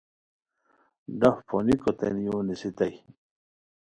[1.19, 2.95] ڈف پھونیکوتین یُو نیستائے